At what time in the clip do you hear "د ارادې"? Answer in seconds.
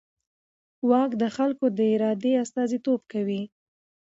1.77-2.31